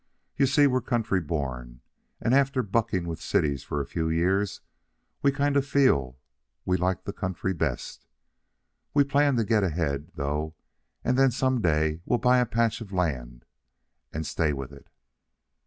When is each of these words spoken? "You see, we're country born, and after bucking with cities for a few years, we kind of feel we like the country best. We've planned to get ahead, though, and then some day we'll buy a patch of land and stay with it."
"You 0.35 0.47
see, 0.47 0.65
we're 0.65 0.81
country 0.81 1.21
born, 1.21 1.81
and 2.19 2.33
after 2.33 2.63
bucking 2.63 3.05
with 3.07 3.21
cities 3.21 3.63
for 3.63 3.79
a 3.79 3.85
few 3.85 4.09
years, 4.09 4.61
we 5.21 5.31
kind 5.31 5.55
of 5.55 5.63
feel 5.63 6.17
we 6.65 6.75
like 6.75 7.03
the 7.03 7.13
country 7.13 7.53
best. 7.53 8.07
We've 8.95 9.07
planned 9.07 9.37
to 9.37 9.43
get 9.43 9.63
ahead, 9.63 10.13
though, 10.15 10.55
and 11.03 11.19
then 11.19 11.29
some 11.29 11.61
day 11.61 12.01
we'll 12.03 12.17
buy 12.17 12.39
a 12.39 12.47
patch 12.47 12.81
of 12.81 12.91
land 12.91 13.45
and 14.11 14.25
stay 14.25 14.53
with 14.53 14.71
it." 14.71 14.89